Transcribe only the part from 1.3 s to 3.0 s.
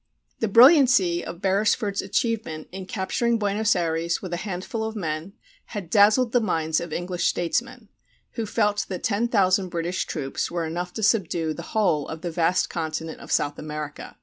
Beresford's achievement in